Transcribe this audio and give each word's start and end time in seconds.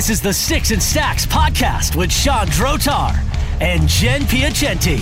This 0.00 0.08
is 0.08 0.22
the 0.22 0.32
Sticks 0.32 0.70
and 0.70 0.82
Stacks 0.82 1.26
podcast 1.26 1.94
with 1.94 2.10
Sean 2.10 2.46
Drotar 2.46 3.14
and 3.60 3.86
Jen 3.86 4.22
Piacenti. 4.22 4.98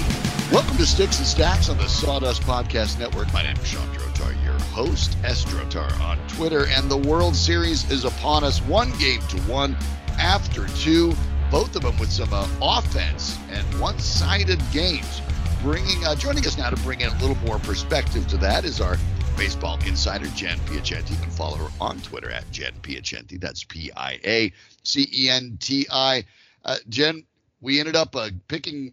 Welcome 0.53 0.77
to 0.77 0.85
Sticks 0.85 1.19
and 1.19 1.27
Stacks 1.29 1.69
on 1.69 1.79
the 1.79 1.87
Sawdust 1.87 2.43
Podcast 2.43 2.99
Network. 2.99 3.33
My 3.33 3.45
name 3.45 3.57
is 3.59 3.65
Sean 3.69 3.87
Drotar, 3.95 4.35
your 4.45 4.59
host, 4.73 5.17
S. 5.23 5.45
Drotar 5.45 5.89
on 6.01 6.19
Twitter, 6.27 6.67
and 6.71 6.91
the 6.91 6.97
World 6.97 7.37
Series 7.37 7.89
is 7.93 8.05
upon 8.05 8.43
us. 8.43 8.61
One 8.63 8.91
game 8.99 9.21
to 9.29 9.37
one 9.43 9.77
after 10.19 10.67
two, 10.67 11.15
both 11.49 11.77
of 11.77 11.83
them 11.83 11.97
with 12.01 12.11
some 12.11 12.35
uh, 12.35 12.49
offense 12.61 13.39
and 13.53 13.65
one-sided 13.81 14.61
games. 14.73 15.23
Bringing, 15.63 16.05
uh, 16.05 16.17
joining 16.17 16.45
us 16.45 16.59
now 16.59 16.71
to 16.71 16.77
bring 16.83 17.03
in 17.03 17.11
a 17.11 17.19
little 17.21 17.39
more 17.47 17.61
perspective 17.61 18.27
to 18.27 18.37
that 18.39 18.65
is 18.65 18.81
our 18.81 18.97
baseball 19.39 19.79
insider 19.87 20.27
Jen 20.35 20.59
Piacenti. 20.67 21.13
You 21.13 21.17
can 21.19 21.31
follow 21.31 21.57
her 21.59 21.69
on 21.81 22.01
Twitter 22.01 22.29
at 22.29 22.51
Jen 22.51 22.73
Piacenti. 22.83 23.41
That's 23.41 23.63
P 23.63 23.89
I 23.97 24.19
A 24.25 24.53
C 24.83 25.09
E 25.17 25.31
N 25.31 25.57
T 25.61 25.87
I. 25.93 26.25
Uh, 26.65 26.77
Jen, 26.89 27.25
we 27.61 27.79
ended 27.79 27.95
up 27.95 28.17
uh, 28.17 28.31
picking 28.49 28.93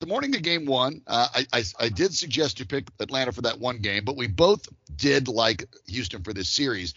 the 0.00 0.06
morning 0.06 0.36
of 0.36 0.42
game 0.42 0.66
one. 0.66 1.00
Uh, 1.06 1.28
I, 1.34 1.46
I, 1.54 1.64
I 1.80 1.88
did 1.88 2.12
suggest 2.12 2.60
you 2.60 2.66
pick 2.66 2.88
Atlanta 3.00 3.32
for 3.32 3.40
that 3.40 3.58
one 3.58 3.78
game, 3.78 4.04
but 4.04 4.18
we 4.18 4.26
both 4.26 4.68
did 4.96 5.28
like 5.28 5.64
Houston 5.86 6.22
for 6.22 6.34
this 6.34 6.50
series. 6.50 6.92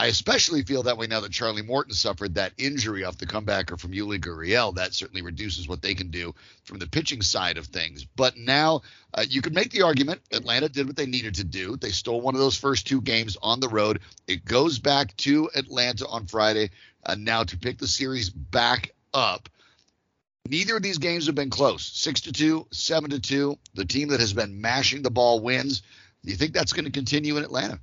I 0.00 0.06
especially 0.06 0.62
feel 0.62 0.84
that 0.84 0.96
way 0.96 1.08
now 1.08 1.18
that 1.20 1.32
Charlie 1.32 1.62
Morton 1.62 1.92
suffered 1.92 2.36
that 2.36 2.52
injury 2.56 3.02
off 3.02 3.18
the 3.18 3.26
comebacker 3.26 3.78
from 3.78 3.90
Yuli 3.90 4.20
Gurriel. 4.20 4.76
That 4.76 4.94
certainly 4.94 5.22
reduces 5.22 5.66
what 5.66 5.82
they 5.82 5.94
can 5.94 6.10
do 6.10 6.36
from 6.62 6.78
the 6.78 6.86
pitching 6.86 7.20
side 7.20 7.58
of 7.58 7.66
things. 7.66 8.04
But 8.04 8.36
now 8.36 8.82
uh, 9.12 9.24
you 9.28 9.42
could 9.42 9.54
make 9.54 9.72
the 9.72 9.82
argument 9.82 10.20
Atlanta 10.30 10.68
did 10.68 10.86
what 10.86 10.94
they 10.94 11.06
needed 11.06 11.34
to 11.36 11.44
do. 11.44 11.76
They 11.76 11.90
stole 11.90 12.20
one 12.20 12.36
of 12.36 12.40
those 12.40 12.56
first 12.56 12.86
two 12.86 13.00
games 13.00 13.36
on 13.42 13.58
the 13.58 13.68
road. 13.68 13.98
It 14.28 14.44
goes 14.44 14.78
back 14.78 15.16
to 15.18 15.50
Atlanta 15.56 16.06
on 16.06 16.26
Friday 16.26 16.70
uh, 17.04 17.16
now 17.18 17.42
to 17.42 17.58
pick 17.58 17.78
the 17.78 17.88
series 17.88 18.30
back 18.30 18.92
up. 19.12 19.48
Neither 20.48 20.76
of 20.76 20.82
these 20.82 20.98
games 20.98 21.26
have 21.26 21.34
been 21.34 21.50
close. 21.50 21.84
Six 21.84 22.20
to 22.22 22.32
two, 22.32 22.68
seven 22.70 23.10
to 23.10 23.18
two. 23.18 23.58
The 23.74 23.84
team 23.84 24.08
that 24.08 24.20
has 24.20 24.32
been 24.32 24.60
mashing 24.60 25.02
the 25.02 25.10
ball 25.10 25.40
wins. 25.40 25.82
Do 26.24 26.30
you 26.30 26.36
think 26.36 26.52
that's 26.52 26.72
going 26.72 26.84
to 26.84 26.92
continue 26.92 27.36
in 27.36 27.42
Atlanta? 27.42 27.80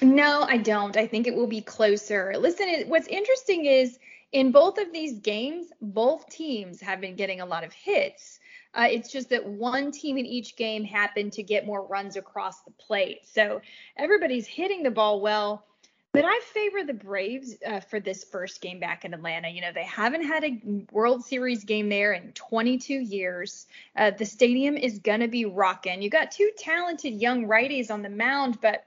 No, 0.00 0.42
I 0.42 0.56
don't. 0.56 0.96
I 0.96 1.06
think 1.06 1.26
it 1.26 1.34
will 1.34 1.46
be 1.46 1.60
closer. 1.60 2.34
Listen, 2.38 2.66
what's 2.88 3.08
interesting 3.08 3.66
is 3.66 3.98
in 4.32 4.50
both 4.50 4.78
of 4.78 4.92
these 4.92 5.18
games, 5.18 5.68
both 5.80 6.28
teams 6.28 6.80
have 6.80 7.00
been 7.00 7.14
getting 7.14 7.40
a 7.40 7.46
lot 7.46 7.64
of 7.64 7.72
hits. 7.72 8.40
Uh, 8.74 8.88
it's 8.90 9.12
just 9.12 9.28
that 9.28 9.46
one 9.46 9.92
team 9.92 10.16
in 10.16 10.24
each 10.24 10.56
game 10.56 10.82
happened 10.82 11.32
to 11.34 11.42
get 11.42 11.66
more 11.66 11.84
runs 11.86 12.16
across 12.16 12.62
the 12.62 12.70
plate. 12.72 13.20
So 13.24 13.60
everybody's 13.96 14.46
hitting 14.46 14.82
the 14.82 14.90
ball 14.90 15.20
well. 15.20 15.66
But 16.12 16.26
I 16.26 16.40
favor 16.52 16.84
the 16.84 16.92
Braves 16.92 17.56
uh, 17.66 17.80
for 17.80 17.98
this 17.98 18.22
first 18.22 18.60
game 18.60 18.78
back 18.78 19.06
in 19.06 19.14
Atlanta. 19.14 19.48
You 19.48 19.62
know, 19.62 19.72
they 19.72 19.84
haven't 19.84 20.24
had 20.24 20.44
a 20.44 20.60
World 20.92 21.24
Series 21.24 21.64
game 21.64 21.88
there 21.88 22.12
in 22.12 22.32
22 22.32 22.92
years. 22.92 23.66
Uh, 23.96 24.10
the 24.10 24.26
stadium 24.26 24.76
is 24.76 24.98
going 24.98 25.20
to 25.20 25.28
be 25.28 25.46
rocking. 25.46 26.02
You 26.02 26.10
got 26.10 26.30
two 26.30 26.50
talented 26.58 27.14
young 27.14 27.46
righties 27.46 27.90
on 27.90 28.02
the 28.02 28.10
mound, 28.10 28.58
but 28.60 28.84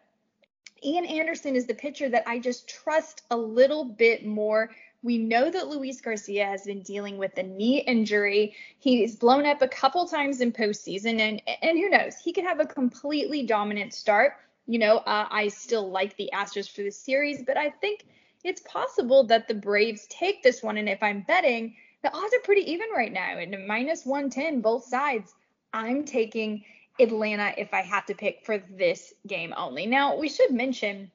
Ian 0.85 1.05
Anderson 1.05 1.55
is 1.55 1.65
the 1.65 1.73
pitcher 1.73 2.09
that 2.09 2.27
I 2.27 2.37
just 2.37 2.69
trust 2.69 3.23
a 3.31 3.37
little 3.37 3.83
bit 3.83 4.25
more. 4.25 4.69
We 5.01 5.17
know 5.17 5.49
that 5.49 5.67
Luis 5.67 5.99
Garcia 5.99 6.45
has 6.45 6.63
been 6.63 6.81
dealing 6.81 7.17
with 7.17 7.37
a 7.37 7.43
knee 7.43 7.79
injury. 7.79 8.55
He's 8.77 9.15
blown 9.15 9.45
up 9.45 9.61
a 9.61 9.67
couple 9.67 10.07
times 10.07 10.41
in 10.41 10.51
postseason, 10.51 11.19
and 11.19 11.41
and 11.61 11.77
who 11.77 11.89
knows? 11.89 12.17
He 12.17 12.31
could 12.31 12.43
have 12.43 12.59
a 12.59 12.65
completely 12.65 13.43
dominant 13.45 13.93
start. 13.93 14.33
You 14.67 14.79
know, 14.79 14.97
uh, 14.97 15.27
I 15.29 15.47
still 15.47 15.89
like 15.89 16.15
the 16.17 16.29
Astros 16.33 16.69
for 16.69 16.81
the 16.81 16.91
series, 16.91 17.43
but 17.45 17.57
I 17.57 17.69
think 17.69 18.05
it's 18.43 18.61
possible 18.61 19.23
that 19.25 19.47
the 19.47 19.53
Braves 19.55 20.07
take 20.09 20.43
this 20.43 20.61
one. 20.61 20.77
And 20.77 20.89
if 20.89 21.01
I'm 21.01 21.21
betting, 21.21 21.75
the 22.03 22.13
odds 22.13 22.33
are 22.33 22.43
pretty 22.43 22.71
even 22.71 22.87
right 22.95 23.11
now, 23.11 23.37
at 23.39 23.67
minus 23.67 24.05
110 24.05 24.61
both 24.61 24.85
sides. 24.85 25.33
I'm 25.73 26.05
taking 26.05 26.63
Atlanta 26.99 27.53
if 27.57 27.73
I 27.73 27.81
have 27.81 28.05
to 28.07 28.15
pick 28.15 28.45
for 28.45 28.57
this 28.57 29.13
game 29.27 29.53
only. 29.55 29.85
Now, 29.85 30.17
we 30.17 30.29
should 30.29 30.51
mention 30.51 31.11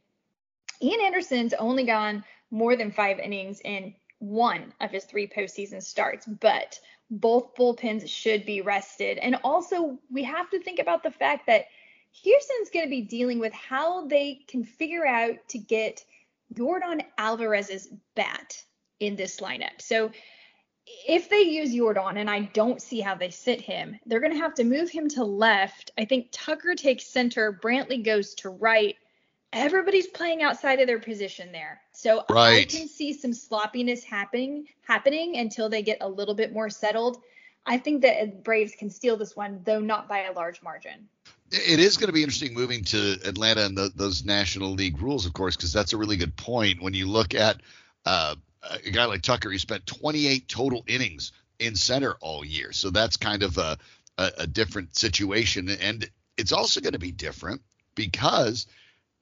Ian 0.83 1.01
Anderson's 1.01 1.55
only 1.55 1.85
gone 1.85 2.25
more 2.51 2.77
than 2.77 2.91
five 2.91 3.19
innings 3.19 3.61
in 3.65 3.95
one 4.19 4.73
of 4.81 4.91
his 4.91 5.05
three 5.05 5.27
postseason 5.27 5.83
starts, 5.83 6.27
but 6.27 6.79
both 7.11 7.55
bullpens 7.55 8.09
should 8.09 8.45
be 8.47 8.61
rested. 8.61 9.19
And 9.19 9.37
also, 9.43 9.99
we 10.11 10.23
have 10.25 10.51
to 10.51 10.61
think 10.61 10.79
about 10.79 11.03
the 11.03 11.11
fact 11.11 11.47
that 11.47 11.67
Houston's 12.23 12.71
going 12.71 12.85
to 12.85 12.91
be 12.91 13.03
dealing 13.03 13.39
with 13.39 13.53
how 13.53 14.07
they 14.07 14.41
can 14.49 14.65
figure 14.65 15.07
out 15.07 15.37
to 15.49 15.59
get 15.59 16.05
Yordan 16.55 17.05
Alvarez's 17.19 17.89
bat 18.15 18.63
in 18.99 19.17
this 19.17 19.41
lineup. 19.41 19.81
So 19.81 20.11
if 21.07 21.29
they 21.29 21.43
use 21.43 21.75
Yordan, 21.75 22.19
and 22.19 22.31
I 22.31 22.41
don't 22.41 22.81
see 22.81 23.01
how 23.01 23.15
they 23.15 23.31
sit 23.31 23.61
him, 23.61 23.99
they're 24.07 24.21
going 24.21 24.33
to 24.33 24.39
have 24.39 24.55
to 24.55 24.65
move 24.65 24.91
him 24.91 25.09
to 25.11 25.25
left. 25.25 25.91
I 25.99 26.05
think 26.05 26.29
Tucker 26.31 26.75
takes 26.75 27.07
center, 27.07 27.53
Brantley 27.53 28.05
goes 28.05 28.35
to 28.37 28.51
right. 28.51 28.97
Everybody's 29.53 30.07
playing 30.07 30.43
outside 30.43 30.81
of 30.81 30.87
their 30.87 31.01
position 31.01 31.51
there. 31.51 31.81
So 31.93 32.25
right. 32.31 32.61
I 32.61 32.65
can 32.65 32.87
see 32.87 33.13
some 33.13 33.33
sloppiness 33.33 34.05
happening 34.05 34.69
happening 34.87 35.37
until 35.39 35.69
they 35.69 35.83
get 35.83 35.99
a 36.01 36.09
little 36.09 36.35
bit 36.35 36.53
more 36.53 36.71
settled. 36.71 37.21
I 37.67 37.79
think 37.79 38.03
that 38.03 38.43
Braves 38.43 38.75
can 38.75 38.91
steal 38.91 39.17
this 39.17 39.37
one, 39.37 39.61
though 39.65 39.81
not 39.81 40.09
by 40.09 40.21
a 40.21 40.33
large 40.33 40.63
margin. 40.63 41.09
It 41.51 41.81
is 41.81 41.97
going 41.97 42.07
to 42.07 42.13
be 42.13 42.23
interesting 42.23 42.55
moving 42.55 42.85
to 42.85 43.19
Atlanta 43.25 43.65
and 43.65 43.77
the, 43.77 43.91
those 43.95 44.25
National 44.25 44.71
League 44.71 45.03
rules, 45.03 45.27
of 45.27 45.33
course, 45.33 45.57
because 45.57 45.73
that's 45.73 45.93
a 45.93 45.97
really 45.97 46.17
good 46.17 46.37
point. 46.37 46.81
When 46.81 46.95
you 46.95 47.07
look 47.07 47.35
at 47.35 47.61
uh, 48.07 48.37
a 48.63 48.91
guy 48.91 49.05
like 49.05 49.23
Tucker, 49.23 49.51
he 49.51 49.59
spent 49.59 49.87
28 49.87 50.49
total 50.49 50.85
innings 50.87 51.33
in 51.59 51.77
center 51.77 52.17
all 52.21 52.45
year. 52.45 52.73
So 52.73 52.91
that's 52.91 53.17
kind 53.17 53.43
of 53.43 53.59
a, 53.59 53.79
a, 54.19 54.31
a 54.39 54.47
different 54.47 54.97
situation. 54.97 55.69
And 55.69 56.09
it's 56.37 56.53
also 56.53 56.81
going 56.81 56.95
to 56.95 56.99
be 56.99 57.13
different 57.13 57.63
because 57.95 58.67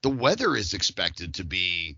the 0.02 0.08
weather 0.08 0.56
is 0.56 0.74
expected 0.74 1.34
to 1.34 1.44
be 1.44 1.96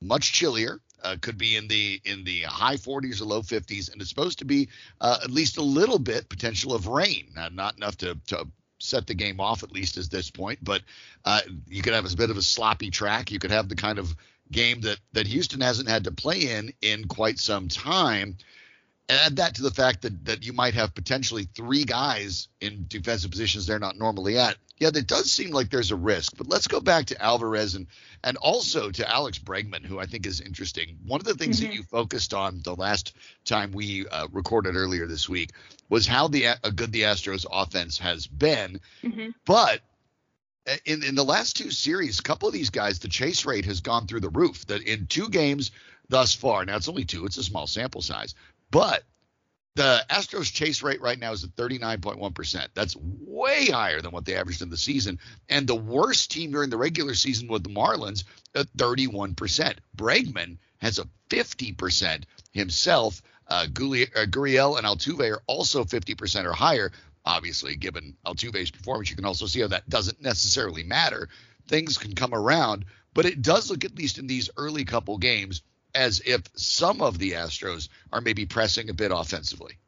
much 0.00 0.32
chillier. 0.32 0.80
Uh, 1.02 1.16
could 1.18 1.38
be 1.38 1.56
in 1.56 1.66
the 1.66 1.98
in 2.04 2.24
the 2.24 2.42
high 2.42 2.76
40s 2.76 3.22
or 3.22 3.24
low 3.24 3.40
50s, 3.40 3.90
and 3.90 4.02
it's 4.02 4.10
supposed 4.10 4.40
to 4.40 4.44
be 4.44 4.68
uh, 5.00 5.18
at 5.24 5.30
least 5.30 5.56
a 5.56 5.62
little 5.62 5.98
bit 5.98 6.28
potential 6.28 6.74
of 6.74 6.88
rain. 6.88 7.32
Not 7.52 7.74
enough 7.78 7.96
to, 7.98 8.18
to 8.26 8.46
set 8.78 9.06
the 9.06 9.14
game 9.14 9.40
off 9.40 9.62
at 9.62 9.72
least 9.72 9.96
at 9.96 10.10
this 10.10 10.30
point, 10.30 10.58
but 10.62 10.82
uh, 11.24 11.40
you 11.66 11.80
could 11.80 11.94
have 11.94 12.04
a 12.04 12.16
bit 12.16 12.28
of 12.28 12.36
a 12.36 12.42
sloppy 12.42 12.90
track. 12.90 13.30
You 13.30 13.38
could 13.38 13.50
have 13.50 13.70
the 13.70 13.76
kind 13.76 13.98
of 13.98 14.14
game 14.50 14.80
that 14.82 14.98
that 15.12 15.26
Houston 15.26 15.60
hasn't 15.60 15.88
had 15.88 16.04
to 16.04 16.12
play 16.12 16.56
in 16.56 16.72
in 16.82 17.06
quite 17.06 17.38
some 17.38 17.68
time. 17.68 18.36
Add 19.08 19.36
that 19.36 19.56
to 19.56 19.62
the 19.62 19.70
fact 19.70 20.02
that 20.02 20.24
that 20.26 20.44
you 20.44 20.52
might 20.52 20.74
have 20.74 20.94
potentially 20.94 21.48
three 21.54 21.84
guys 21.84 22.48
in 22.60 22.84
defensive 22.88 23.30
positions 23.30 23.66
they're 23.66 23.78
not 23.78 23.98
normally 23.98 24.38
at. 24.38 24.56
Yeah, 24.78 24.88
that 24.90 25.06
does 25.06 25.30
seem 25.30 25.50
like 25.50 25.68
there's 25.68 25.90
a 25.90 25.96
risk. 25.96 26.38
But 26.38 26.48
let's 26.48 26.66
go 26.66 26.80
back 26.80 27.06
to 27.06 27.22
Alvarez 27.22 27.74
and 27.74 27.86
and 28.24 28.36
also 28.38 28.90
to 28.90 29.10
Alex 29.10 29.38
Bregman, 29.38 29.84
who 29.84 29.98
I 29.98 30.06
think 30.06 30.26
is 30.26 30.40
interesting. 30.40 30.96
One 31.06 31.20
of 31.20 31.26
the 31.26 31.34
things 31.34 31.60
mm-hmm. 31.60 31.68
that 31.68 31.74
you 31.74 31.82
focused 31.82 32.32
on 32.32 32.60
the 32.62 32.74
last 32.74 33.14
time 33.44 33.72
we 33.72 34.06
uh, 34.08 34.28
recorded 34.32 34.76
earlier 34.76 35.06
this 35.06 35.28
week 35.28 35.50
was 35.88 36.06
how 36.06 36.28
the 36.28 36.48
uh, 36.48 36.56
good 36.74 36.92
the 36.92 37.02
Astros 37.02 37.44
offense 37.50 37.98
has 37.98 38.26
been, 38.26 38.80
mm-hmm. 39.02 39.30
but 39.44 39.80
Uh, 40.68 40.76
in 40.84 41.02
in 41.02 41.14
the 41.14 41.24
last 41.24 41.56
two 41.56 41.70
series, 41.70 42.18
a 42.18 42.22
couple 42.22 42.48
of 42.48 42.54
these 42.54 42.70
guys, 42.70 42.98
the 42.98 43.08
chase 43.08 43.44
rate 43.44 43.64
has 43.64 43.80
gone 43.80 44.06
through 44.06 44.20
the 44.20 44.28
roof. 44.28 44.66
That 44.66 44.82
in 44.82 45.06
two 45.06 45.28
games 45.28 45.70
thus 46.08 46.34
far, 46.34 46.64
now 46.64 46.76
it's 46.76 46.88
only 46.88 47.04
two, 47.04 47.26
it's 47.26 47.38
a 47.38 47.42
small 47.42 47.66
sample 47.66 48.02
size, 48.02 48.34
but 48.70 49.04
the 49.76 50.04
Astros 50.10 50.52
chase 50.52 50.82
rate 50.82 51.00
right 51.00 51.18
now 51.18 51.32
is 51.32 51.44
at 51.44 51.54
39.1%. 51.56 52.68
That's 52.74 52.96
way 52.96 53.66
higher 53.66 54.00
than 54.00 54.10
what 54.10 54.24
they 54.24 54.34
averaged 54.34 54.62
in 54.62 54.70
the 54.70 54.76
season. 54.76 55.18
And 55.48 55.66
the 55.66 55.76
worst 55.76 56.30
team 56.30 56.50
during 56.50 56.70
the 56.70 56.76
regular 56.76 57.14
season 57.14 57.48
with 57.48 57.62
the 57.62 57.70
Marlins 57.70 58.24
at 58.54 58.66
31%. 58.76 59.76
Bregman 59.96 60.58
has 60.78 60.98
a 60.98 61.08
50% 61.30 62.24
himself. 62.52 63.22
Uh, 63.50 63.66
Gurriel 63.66 64.78
and 64.78 64.86
Altuve 64.86 65.32
are 65.32 65.42
also 65.46 65.84
50% 65.84 66.44
or 66.44 66.52
higher 66.52 66.92
obviously, 67.24 67.76
given 67.76 68.16
Altuve's 68.26 68.70
performance, 68.70 69.10
you 69.10 69.16
can 69.16 69.24
also 69.24 69.46
see 69.46 69.60
how 69.60 69.68
that 69.68 69.88
doesn't 69.88 70.22
necessarily 70.22 70.82
matter. 70.82 71.28
Things 71.68 71.98
can 71.98 72.14
come 72.14 72.34
around, 72.34 72.84
but 73.14 73.26
it 73.26 73.42
does 73.42 73.70
look, 73.70 73.84
at 73.84 73.96
least 73.96 74.18
in 74.18 74.26
these 74.26 74.50
early 74.56 74.84
couple 74.84 75.18
games, 75.18 75.62
as 75.94 76.20
if 76.24 76.42
some 76.56 77.00
of 77.00 77.18
the 77.18 77.32
Astros 77.32 77.88
are 78.12 78.20
maybe 78.20 78.46
pressing 78.46 78.90
a 78.90 78.94
bit 78.94 79.10
offensively. 79.12 79.78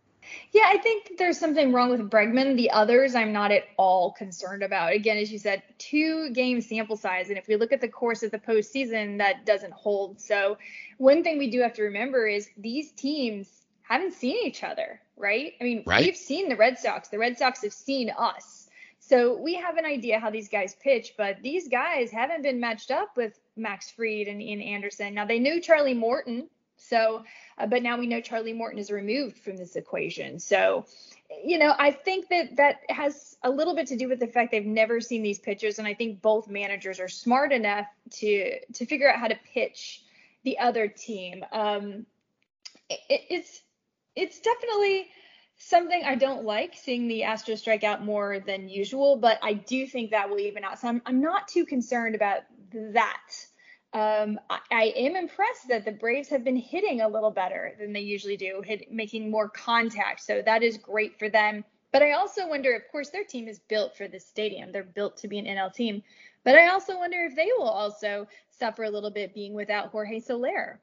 Yeah, 0.52 0.64
I 0.66 0.78
think 0.78 1.18
there's 1.18 1.38
something 1.38 1.72
wrong 1.72 1.90
with 1.90 2.10
Bregman. 2.10 2.56
The 2.56 2.70
others, 2.70 3.14
I'm 3.14 3.32
not 3.32 3.50
at 3.50 3.64
all 3.76 4.12
concerned 4.12 4.62
about. 4.62 4.92
Again, 4.92 5.16
as 5.18 5.32
you 5.32 5.38
said, 5.38 5.62
two 5.78 6.30
game 6.30 6.60
sample 6.60 6.96
size. 6.96 7.28
And 7.28 7.38
if 7.38 7.48
we 7.48 7.56
look 7.56 7.72
at 7.72 7.80
the 7.80 7.88
course 7.88 8.22
of 8.22 8.30
the 8.30 8.38
postseason, 8.38 9.18
that 9.18 9.46
doesn't 9.46 9.72
hold. 9.72 10.20
So, 10.20 10.58
one 10.98 11.22
thing 11.22 11.38
we 11.38 11.50
do 11.50 11.60
have 11.60 11.74
to 11.74 11.82
remember 11.82 12.26
is 12.26 12.48
these 12.56 12.92
teams 12.92 13.48
haven't 13.82 14.14
seen 14.14 14.36
each 14.46 14.62
other 14.62 15.00
right? 15.22 15.54
I 15.60 15.64
mean, 15.64 15.84
right? 15.86 16.04
we've 16.04 16.16
seen 16.16 16.48
the 16.48 16.56
Red 16.56 16.78
Sox. 16.78 17.08
The 17.08 17.18
Red 17.18 17.38
Sox 17.38 17.62
have 17.62 17.72
seen 17.72 18.10
us. 18.10 18.68
So 18.98 19.36
we 19.36 19.54
have 19.54 19.78
an 19.78 19.84
idea 19.84 20.20
how 20.20 20.30
these 20.30 20.48
guys 20.48 20.76
pitch, 20.80 21.14
but 21.16 21.42
these 21.42 21.68
guys 21.68 22.10
haven't 22.10 22.42
been 22.42 22.60
matched 22.60 22.90
up 22.90 23.16
with 23.16 23.38
Max 23.56 23.90
Fried 23.90 24.28
and 24.28 24.40
Ian 24.40 24.60
Anderson. 24.60 25.14
Now 25.14 25.24
they 25.24 25.38
knew 25.38 25.60
Charlie 25.60 25.94
Morton 25.94 26.48
So, 26.92 27.24
uh, 27.56 27.66
but 27.66 27.82
now 27.82 27.96
we 27.96 28.06
know 28.06 28.20
Charlie 28.20 28.52
Morton 28.52 28.78
is 28.78 28.90
removed 28.90 29.38
from 29.38 29.56
this 29.56 29.76
equation. 29.76 30.38
So, 30.38 30.84
you 31.42 31.56
know, 31.58 31.74
I 31.78 31.90
think 31.90 32.28
that 32.28 32.56
that 32.56 32.80
has 32.90 33.38
a 33.42 33.48
little 33.48 33.74
bit 33.74 33.86
to 33.86 33.96
do 33.96 34.10
with 34.10 34.20
the 34.20 34.26
fact 34.26 34.50
they've 34.50 34.66
never 34.66 35.00
seen 35.00 35.22
these 35.22 35.38
pitchers, 35.38 35.78
and 35.78 35.88
I 35.88 35.94
think 35.94 36.20
both 36.20 36.48
managers 36.48 37.00
are 37.00 37.08
smart 37.08 37.50
enough 37.50 37.86
to 38.18 38.60
to 38.74 38.84
figure 38.84 39.10
out 39.10 39.18
how 39.18 39.28
to 39.28 39.38
pitch 39.54 40.02
the 40.44 40.58
other 40.58 40.86
team. 40.86 41.42
Um, 41.50 42.04
it, 42.90 43.22
it's 43.30 43.62
it's 44.14 44.40
definitely 44.40 45.08
something 45.56 46.02
I 46.04 46.16
don't 46.16 46.44
like 46.44 46.74
seeing 46.74 47.08
the 47.08 47.22
Astros 47.22 47.60
strike 47.60 47.84
out 47.84 48.04
more 48.04 48.38
than 48.40 48.68
usual, 48.68 49.16
but 49.16 49.38
I 49.42 49.54
do 49.54 49.86
think 49.86 50.10
that 50.10 50.28
will 50.28 50.40
even 50.40 50.62
out. 50.62 50.78
So 50.78 50.88
I'm, 50.88 51.00
I'm 51.06 51.22
not 51.22 51.48
too 51.48 51.64
concerned 51.64 52.14
about 52.14 52.40
that. 52.72 53.46
Um, 53.94 54.40
I, 54.48 54.58
I, 54.70 54.82
am 54.96 55.16
impressed 55.16 55.68
that 55.68 55.84
the 55.84 55.92
Braves 55.92 56.30
have 56.30 56.44
been 56.44 56.56
hitting 56.56 57.02
a 57.02 57.08
little 57.08 57.30
better 57.30 57.74
than 57.78 57.92
they 57.92 58.00
usually 58.00 58.38
do, 58.38 58.62
hit, 58.64 58.90
making 58.90 59.30
more 59.30 59.50
contact. 59.50 60.22
So 60.22 60.40
that 60.46 60.62
is 60.62 60.78
great 60.78 61.18
for 61.18 61.28
them. 61.28 61.62
But 61.92 62.02
I 62.02 62.12
also 62.12 62.48
wonder, 62.48 62.74
of 62.74 62.90
course, 62.90 63.10
their 63.10 63.24
team 63.24 63.48
is 63.48 63.58
built 63.58 63.94
for 63.94 64.08
this 64.08 64.26
stadium. 64.26 64.72
They're 64.72 64.82
built 64.82 65.18
to 65.18 65.28
be 65.28 65.38
an 65.38 65.44
NL 65.44 65.74
team. 65.74 66.02
But 66.42 66.54
I 66.54 66.68
also 66.68 66.96
wonder 66.96 67.22
if 67.24 67.36
they 67.36 67.50
will 67.58 67.68
also 67.68 68.26
suffer 68.48 68.84
a 68.84 68.90
little 68.90 69.10
bit 69.10 69.34
being 69.34 69.52
without 69.52 69.90
Jorge 69.90 70.20
Soler. 70.20 70.80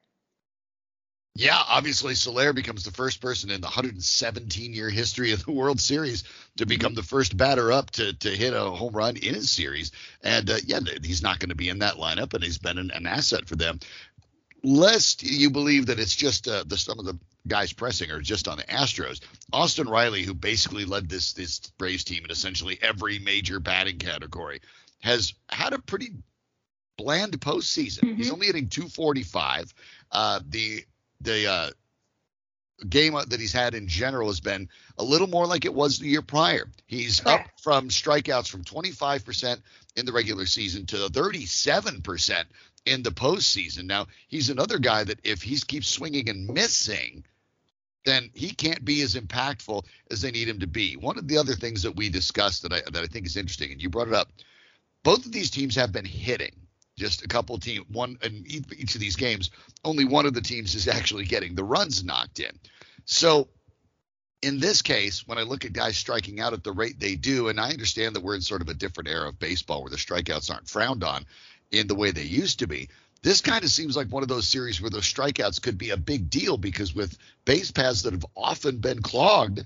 Yeah, 1.39 1.57
obviously 1.69 2.15
Soler 2.15 2.51
becomes 2.51 2.83
the 2.83 2.91
first 2.91 3.21
person 3.21 3.49
in 3.49 3.61
the 3.61 3.67
117 3.67 4.73
year 4.73 4.89
history 4.89 5.31
of 5.31 5.45
the 5.45 5.53
World 5.53 5.79
Series 5.79 6.23
to 6.23 6.29
mm-hmm. 6.29 6.67
become 6.67 6.95
the 6.95 7.01
first 7.01 7.37
batter 7.37 7.71
up 7.71 7.91
to 7.91 8.11
to 8.11 8.29
hit 8.29 8.53
a 8.53 8.59
home 8.59 8.91
run 8.91 9.15
in 9.15 9.35
a 9.35 9.41
series. 9.41 9.93
And 10.21 10.49
uh, 10.49 10.57
yeah, 10.65 10.81
he's 11.01 11.23
not 11.23 11.39
going 11.39 11.47
to 11.47 11.55
be 11.55 11.69
in 11.69 11.79
that 11.79 11.93
lineup, 11.93 12.33
and 12.33 12.43
he's 12.43 12.57
been 12.57 12.77
an, 12.77 12.91
an, 12.91 13.07
asset 13.07 13.47
for 13.47 13.55
them. 13.55 13.79
Lest 14.63 15.23
you 15.23 15.49
believe 15.49 15.85
that 15.85 15.97
it's 15.97 16.13
just 16.13 16.45
uh, 16.49 16.65
the 16.67 16.75
some 16.75 16.99
of 16.99 17.05
the 17.05 17.17
guys 17.47 17.71
pressing 17.71 18.11
are 18.11 18.19
just 18.19 18.49
on 18.49 18.57
the 18.57 18.63
Astros. 18.63 19.21
Austin 19.53 19.87
Riley, 19.87 20.23
who 20.23 20.33
basically 20.33 20.83
led 20.83 21.07
this 21.07 21.31
this 21.31 21.59
Braves 21.77 22.03
team 22.03 22.25
in 22.25 22.31
essentially 22.31 22.77
every 22.81 23.17
major 23.17 23.61
batting 23.61 23.97
category, 23.97 24.59
has 24.99 25.33
had 25.47 25.71
a 25.71 25.79
pretty 25.79 26.11
bland 26.97 27.39
postseason. 27.39 27.99
Mm-hmm. 27.99 28.15
He's 28.17 28.31
only 28.31 28.47
hitting 28.47 28.67
245. 28.67 29.73
Uh, 30.11 30.41
the 30.49 30.83
the 31.21 31.47
uh, 31.47 31.69
game 32.87 33.13
that 33.13 33.39
he's 33.39 33.53
had 33.53 33.73
in 33.73 33.87
general 33.87 34.27
has 34.27 34.39
been 34.39 34.69
a 34.97 35.03
little 35.03 35.27
more 35.27 35.45
like 35.45 35.65
it 35.65 35.73
was 35.73 35.99
the 35.99 36.07
year 36.07 36.21
prior. 36.21 36.67
He's 36.87 37.25
up 37.25 37.41
from 37.61 37.89
strikeouts 37.89 38.49
from 38.49 38.63
25% 38.63 39.61
in 39.95 40.05
the 40.05 40.13
regular 40.13 40.45
season 40.45 40.85
to 40.87 40.95
37% 40.95 42.45
in 42.85 43.03
the 43.03 43.11
postseason. 43.11 43.85
Now, 43.85 44.07
he's 44.27 44.49
another 44.49 44.79
guy 44.79 45.03
that 45.03 45.19
if 45.23 45.41
he 45.41 45.57
keeps 45.59 45.87
swinging 45.87 46.29
and 46.29 46.47
missing, 46.47 47.25
then 48.05 48.29
he 48.33 48.51
can't 48.51 48.85
be 48.85 49.01
as 49.01 49.15
impactful 49.15 49.83
as 50.09 50.21
they 50.21 50.31
need 50.31 50.47
him 50.47 50.59
to 50.59 50.67
be. 50.67 50.95
One 50.95 51.17
of 51.17 51.27
the 51.27 51.37
other 51.37 51.53
things 51.53 51.83
that 51.83 51.95
we 51.95 52.09
discussed 52.09 52.63
that 52.63 52.73
I 52.73 52.81
that 52.91 53.03
I 53.03 53.07
think 53.07 53.25
is 53.25 53.35
interesting, 53.35 53.71
and 53.71 53.81
you 53.81 53.89
brought 53.89 54.07
it 54.07 54.13
up, 54.13 54.31
both 55.03 55.25
of 55.25 55.33
these 55.33 55.51
teams 55.51 55.75
have 55.75 55.91
been 55.91 56.05
hitting 56.05 56.55
just 56.99 57.23
a 57.23 57.27
couple 57.27 57.57
team 57.57 57.85
one 57.91 58.17
in 58.21 58.43
each 58.45 58.95
of 58.95 59.01
these 59.01 59.15
games 59.15 59.49
only 59.83 60.05
one 60.05 60.25
of 60.25 60.33
the 60.33 60.41
teams 60.41 60.75
is 60.75 60.87
actually 60.87 61.25
getting 61.25 61.55
the 61.55 61.63
runs 61.63 62.03
knocked 62.03 62.39
in. 62.39 62.51
So 63.05 63.47
in 64.41 64.59
this 64.59 64.81
case 64.81 65.27
when 65.27 65.37
i 65.37 65.41
look 65.41 65.65
at 65.65 65.73
guys 65.73 65.97
striking 65.97 66.39
out 66.39 66.53
at 66.53 66.63
the 66.63 66.71
rate 66.71 66.99
they 66.99 67.15
do 67.15 67.49
and 67.49 67.59
i 67.59 67.69
understand 67.69 68.15
that 68.15 68.23
we're 68.23 68.35
in 68.35 68.41
sort 68.41 68.61
of 68.61 68.69
a 68.69 68.73
different 68.73 69.09
era 69.09 69.27
of 69.27 69.39
baseball 69.39 69.81
where 69.81 69.89
the 69.89 69.97
strikeouts 69.97 70.51
aren't 70.51 70.69
frowned 70.69 71.03
on 71.03 71.25
in 71.71 71.87
the 71.87 71.95
way 71.95 72.11
they 72.11 72.23
used 72.23 72.59
to 72.59 72.67
be 72.67 72.89
this 73.21 73.41
kind 73.41 73.63
of 73.65 73.69
seems 73.69 73.97
like 73.97 74.07
one 74.07 74.23
of 74.23 74.29
those 74.29 74.47
series 74.47 74.81
where 74.81 74.89
those 74.89 75.03
strikeouts 75.03 75.61
could 75.61 75.77
be 75.77 75.89
a 75.89 75.97
big 75.97 76.29
deal 76.29 76.57
because 76.57 76.95
with 76.95 77.17
base 77.43 77.71
paths 77.71 78.03
that 78.03 78.13
have 78.13 78.25
often 78.35 78.77
been 78.77 79.01
clogged 79.01 79.65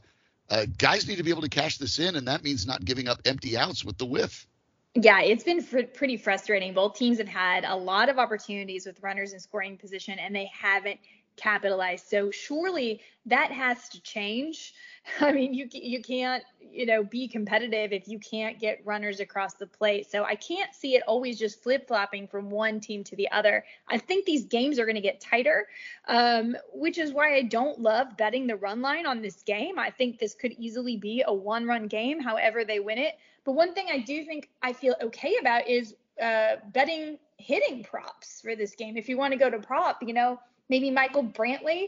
uh, 0.50 0.66
guys 0.78 1.08
need 1.08 1.18
to 1.18 1.24
be 1.24 1.30
able 1.30 1.42
to 1.42 1.50
cash 1.50 1.78
this 1.78 2.00
in 2.00 2.16
and 2.16 2.28
that 2.28 2.44
means 2.44 2.66
not 2.66 2.84
giving 2.84 3.08
up 3.08 3.22
empty 3.26 3.58
outs 3.58 3.86
with 3.86 3.98
the 3.98 4.06
whiff 4.06 4.48
yeah, 4.96 5.22
it's 5.22 5.44
been 5.44 5.62
fr- 5.62 5.82
pretty 5.94 6.18
frustrating. 6.18 6.74
Both 6.74 6.96
teams 6.96 7.18
have 7.18 7.28
had 7.28 7.66
a 7.66 7.76
lot 7.76 8.10
of 8.10 8.20
opportunities 8.20 8.86
with 8.86 9.02
runners 9.02 9.34
in 9.34 9.40
scoring 9.40 9.78
position, 9.78 10.20
and 10.20 10.36
they 10.36 10.50
haven't 10.54 11.00
capitalized. 11.36 12.08
So 12.08 12.32
surely 12.32 13.02
that 13.26 13.52
has 13.52 13.88
to 13.90 14.02
change. 14.02 14.74
I 15.20 15.32
mean, 15.32 15.54
you 15.54 15.68
you 15.72 16.02
can't 16.02 16.44
you 16.60 16.86
know 16.86 17.04
be 17.04 17.28
competitive 17.28 17.92
if 17.92 18.08
you 18.08 18.20
can't 18.20 18.60
get 18.60 18.82
runners 18.86 19.20
across 19.20 19.54
the 19.56 19.68
plate. 19.68 20.10
So 20.10 20.24
I 20.24 20.36
can't 20.36 20.74
see 20.74 20.96
it 20.96 21.04
always 21.08 21.38
just 21.38 21.62
flip 21.62 21.88
flopping 21.88 22.28
from 22.28 22.50
one 22.50 22.80
team 22.80 23.04
to 23.06 23.16
the 23.16 23.30
other. 23.32 23.66
I 23.88 23.98
think 23.98 24.26
these 24.26 24.46
games 24.46 24.80
are 24.80 24.86
going 24.86 24.96
to 24.96 25.02
get 25.02 25.20
tighter, 25.20 25.68
um, 26.08 26.56
which 26.74 26.98
is 26.98 27.14
why 27.14 27.36
I 27.36 27.44
don't 27.44 27.80
love 27.80 28.16
betting 28.18 28.48
the 28.48 28.56
run 28.56 28.82
line 28.82 29.06
on 29.06 29.22
this 29.22 29.44
game. 29.44 29.78
I 29.78 29.90
think 29.90 30.20
this 30.20 30.34
could 30.34 30.54
easily 30.54 30.98
be 30.98 31.24
a 31.26 31.34
one 31.34 31.66
run 31.66 31.88
game, 31.88 32.20
however 32.20 32.64
they 32.64 32.80
win 32.80 32.98
it. 32.98 33.16
But 33.46 33.54
one 33.54 33.74
thing 33.74 33.88
I 33.92 34.00
do 34.00 34.24
think 34.24 34.50
I 34.62 34.72
feel 34.74 34.96
okay 35.02 35.36
about 35.40 35.68
is 35.68 35.96
uh, 36.22 36.58
betting 36.72 37.18
hitting 37.38 37.84
props 37.84 38.42
for 38.42 38.56
this 38.56 38.76
game. 38.76 38.96
If 38.96 39.10
you 39.10 39.18
want 39.18 39.34
to 39.34 39.40
go 39.40 39.50
to 39.50 39.60
prop, 39.60 40.02
you 40.02 40.14
know, 40.14 40.40
maybe 40.70 40.92
Michael 40.92 41.24
Brantley, 41.24 41.88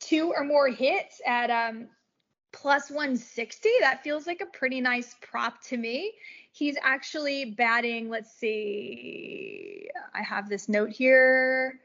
two 0.00 0.32
or 0.36 0.44
more 0.44 0.68
hits 0.68 1.20
at 1.26 1.50
um, 1.50 1.88
plus 2.52 2.90
160. 2.90 3.68
That 3.80 4.02
feels 4.02 4.26
like 4.26 4.40
a 4.40 4.46
pretty 4.46 4.80
nice 4.80 5.14
prop 5.20 5.62
to 5.64 5.76
me. 5.76 6.12
He's 6.52 6.76
actually 6.82 7.52
batting, 7.52 8.08
let's 8.08 8.32
see, 8.32 9.88
I 10.14 10.22
have 10.22 10.48
this 10.48 10.68
note 10.68 10.90
here. 10.90 11.80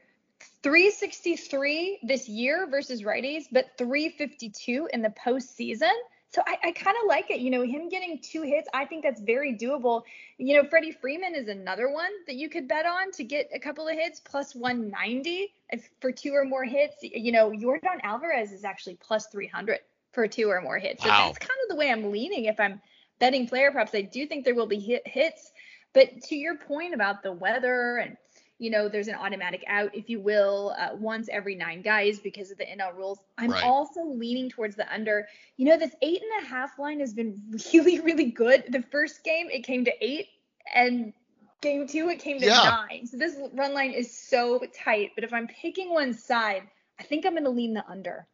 363 0.62 2.00
this 2.02 2.28
year 2.28 2.66
versus 2.68 3.02
righties, 3.02 3.44
but 3.52 3.66
352 3.78 4.88
in 4.92 5.02
the 5.02 5.10
postseason. 5.10 5.92
So 6.34 6.42
I, 6.46 6.56
I 6.68 6.72
kind 6.72 6.96
of 7.02 7.08
like 7.08 7.30
it. 7.30 7.40
You 7.40 7.50
know, 7.50 7.62
him 7.62 7.90
getting 7.90 8.18
two 8.18 8.42
hits, 8.42 8.68
I 8.72 8.86
think 8.86 9.02
that's 9.02 9.20
very 9.20 9.54
doable. 9.54 10.02
You 10.38 10.56
know, 10.56 10.68
Freddie 10.68 10.92
Freeman 10.92 11.34
is 11.34 11.48
another 11.48 11.90
one 11.90 12.10
that 12.26 12.36
you 12.36 12.48
could 12.48 12.66
bet 12.66 12.86
on 12.86 13.12
to 13.12 13.24
get 13.24 13.50
a 13.54 13.58
couple 13.58 13.86
of 13.86 13.94
hits, 13.94 14.18
plus 14.20 14.54
190 14.54 15.52
if, 15.70 15.90
for 16.00 16.10
two 16.10 16.32
or 16.32 16.46
more 16.46 16.64
hits. 16.64 16.96
You 17.02 17.32
know, 17.32 17.50
Yordan 17.50 18.00
Alvarez 18.02 18.50
is 18.50 18.64
actually 18.64 18.96
plus 18.96 19.26
300 19.26 19.80
for 20.12 20.26
two 20.26 20.48
or 20.48 20.62
more 20.62 20.78
hits. 20.78 21.02
So 21.02 21.10
wow. 21.10 21.26
that's 21.26 21.38
kind 21.38 21.58
of 21.64 21.68
the 21.68 21.76
way 21.76 21.90
I'm 21.90 22.10
leaning 22.10 22.46
if 22.46 22.58
I'm 22.58 22.80
betting 23.18 23.46
player 23.46 23.70
props. 23.70 23.94
I 23.94 24.02
do 24.02 24.26
think 24.26 24.44
there 24.44 24.54
will 24.54 24.66
be 24.66 24.80
hit, 24.80 25.06
hits. 25.06 25.52
But 25.92 26.22
to 26.22 26.34
your 26.34 26.56
point 26.56 26.94
about 26.94 27.22
the 27.22 27.32
weather 27.32 27.98
and 27.98 28.16
you 28.62 28.70
know, 28.70 28.88
there's 28.88 29.08
an 29.08 29.16
automatic 29.16 29.64
out, 29.66 29.92
if 29.92 30.08
you 30.08 30.20
will, 30.20 30.72
uh, 30.78 30.90
once 30.94 31.28
every 31.32 31.56
nine 31.56 31.82
guys 31.82 32.20
because 32.20 32.52
of 32.52 32.58
the 32.58 32.64
NL 32.64 32.96
rules. 32.96 33.18
I'm 33.36 33.50
right. 33.50 33.64
also 33.64 34.04
leaning 34.04 34.48
towards 34.48 34.76
the 34.76 34.90
under. 34.94 35.26
You 35.56 35.66
know, 35.66 35.76
this 35.76 35.96
eight 36.00 36.22
and 36.22 36.46
a 36.46 36.48
half 36.48 36.78
line 36.78 37.00
has 37.00 37.12
been 37.12 37.42
really, 37.74 37.98
really 37.98 38.30
good. 38.30 38.62
The 38.68 38.82
first 38.82 39.24
game, 39.24 39.48
it 39.50 39.64
came 39.64 39.84
to 39.84 39.92
eight, 40.00 40.28
and 40.72 41.12
game 41.60 41.88
two, 41.88 42.08
it 42.08 42.20
came 42.20 42.38
to 42.38 42.46
yeah. 42.46 42.84
nine. 42.88 43.04
So 43.04 43.16
this 43.16 43.36
run 43.52 43.74
line 43.74 43.90
is 43.90 44.16
so 44.16 44.60
tight. 44.72 45.10
But 45.16 45.24
if 45.24 45.32
I'm 45.32 45.48
picking 45.48 45.92
one 45.92 46.14
side, 46.14 46.62
I 47.00 47.02
think 47.02 47.26
I'm 47.26 47.32
going 47.32 47.42
to 47.42 47.50
lean 47.50 47.74
the 47.74 47.84
under. 47.88 48.28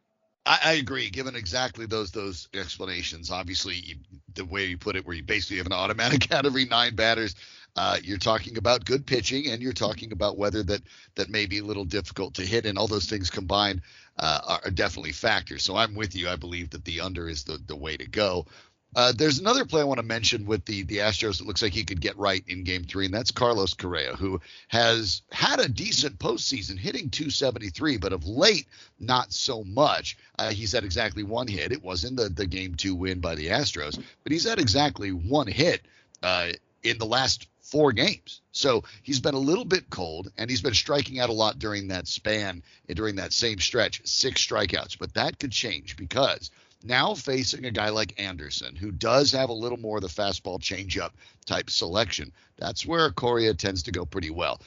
I, 0.49 0.59
I, 0.63 0.73
agree. 0.73 1.11
Given 1.11 1.35
exactly 1.35 1.85
those 1.85 2.09
those 2.09 2.49
explanations, 2.55 3.29
obviously 3.29 3.75
you, 3.75 3.95
the 4.33 4.43
way 4.43 4.65
you 4.65 4.79
put 4.79 4.95
it, 4.95 5.05
where 5.05 5.15
you 5.15 5.21
basically 5.21 5.57
have 5.57 5.67
an 5.67 5.73
automatic 5.73 6.31
out 6.33 6.47
every 6.47 6.65
nine 6.65 6.95
batters, 6.95 7.35
uh, 7.75 7.97
you're 8.03 8.17
talking 8.17 8.57
about 8.57 8.83
good 8.83 9.05
pitching, 9.05 9.47
and 9.47 9.61
you're 9.61 9.73
talking 9.73 10.11
about 10.11 10.39
weather 10.39 10.63
that 10.63 10.81
that 11.13 11.29
may 11.29 11.45
be 11.45 11.59
a 11.59 11.63
little 11.63 11.85
difficult 11.85 12.33
to 12.33 12.41
hit, 12.41 12.65
and 12.65 12.79
all 12.79 12.87
those 12.87 13.05
things 13.05 13.29
combined 13.29 13.81
uh, 14.17 14.59
are 14.63 14.71
definitely 14.71 15.11
factors. 15.11 15.61
So 15.61 15.75
I'm 15.75 15.93
with 15.93 16.15
you. 16.15 16.27
I 16.27 16.35
believe 16.35 16.71
that 16.71 16.83
the 16.83 16.99
under 16.99 17.29
is 17.29 17.43
the 17.43 17.59
the 17.67 17.75
way 17.75 17.95
to 17.95 18.07
go. 18.07 18.47
Uh, 18.95 19.13
there's 19.15 19.39
another 19.39 19.65
play 19.65 19.81
I 19.81 19.85
want 19.85 19.99
to 19.99 20.05
mention 20.05 20.45
with 20.45 20.65
the 20.65 20.83
the 20.83 20.97
Astros. 20.97 21.39
It 21.39 21.45
looks 21.47 21.61
like 21.61 21.73
he 21.73 21.83
could 21.83 22.01
get 22.01 22.17
right 22.17 22.43
in 22.47 22.63
Game 22.63 22.83
Three, 22.83 23.05
and 23.05 23.13
that's 23.13 23.31
Carlos 23.31 23.75
Correa, 23.75 24.15
who 24.15 24.41
has 24.67 25.21
had 25.31 25.59
a 25.59 25.69
decent 25.69 26.17
postseason, 26.17 26.77
hitting 26.77 27.09
273, 27.09 27.97
but 27.97 28.13
of 28.13 28.25
late 28.27 28.67
not 28.99 29.31
so 29.31 29.63
much. 29.63 30.17
Uh, 30.39 30.49
he's 30.49 30.71
had 30.71 30.83
exactly 30.83 31.23
one 31.23 31.47
hit. 31.47 31.71
It 31.71 31.83
was 31.83 32.03
in 32.03 32.15
the 32.15 32.29
the 32.29 32.47
Game 32.47 32.75
Two 32.75 32.95
win 32.95 33.19
by 33.19 33.35
the 33.35 33.47
Astros, 33.47 34.01
but 34.23 34.31
he's 34.31 34.47
had 34.47 34.59
exactly 34.59 35.11
one 35.11 35.47
hit 35.47 35.81
uh, 36.23 36.49
in 36.81 36.97
the 36.97 37.05
last 37.05 37.47
four 37.61 37.91
games. 37.91 38.41
So 38.51 38.83
he's 39.03 39.19
been 39.19 39.35
a 39.35 39.39
little 39.39 39.65
bit 39.65 39.89
cold 39.89 40.31
and 40.37 40.49
he's 40.49 40.61
been 40.61 40.73
striking 40.73 41.19
out 41.19 41.29
a 41.29 41.33
lot 41.33 41.59
during 41.59 41.89
that 41.89 42.07
span, 42.07 42.63
during 42.87 43.17
that 43.17 43.31
same 43.31 43.59
stretch, 43.59 44.01
six 44.05 44.45
strikeouts. 44.45 44.97
But 44.97 45.13
that 45.13 45.37
could 45.37 45.51
change 45.51 45.95
because 45.95 46.49
now 46.83 47.13
facing 47.13 47.65
a 47.65 47.71
guy 47.71 47.89
like 47.89 48.19
Anderson, 48.19 48.75
who 48.75 48.91
does 48.91 49.31
have 49.31 49.49
a 49.49 49.53
little 49.53 49.77
more 49.77 49.97
of 49.97 50.03
the 50.03 50.07
fastball 50.07 50.59
changeup 50.59 51.11
type 51.45 51.69
selection, 51.69 52.31
that's 52.57 52.85
where 52.85 53.11
Correa 53.11 53.53
tends 53.53 53.83
to 53.83 53.91
go 53.91 54.05
pretty 54.05 54.29
well. 54.29 54.61